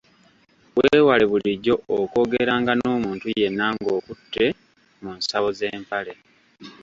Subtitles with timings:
[0.77, 4.45] Weewale bulijjo okwogeranga n’omuntu yenna ng’okutte
[5.01, 6.13] mu nsawo z’empale.